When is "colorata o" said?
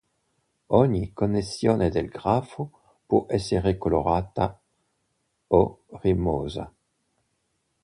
3.77-5.83